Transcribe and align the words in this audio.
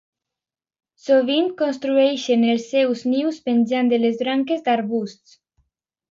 Sovint 1.07 1.49
construeixen 1.59 2.45
els 2.55 2.65
seus 2.71 3.03
nius 3.11 3.37
penjant 3.49 3.91
de 3.95 3.99
les 4.05 4.17
branques 4.23 4.65
d'arbusts. 4.69 5.37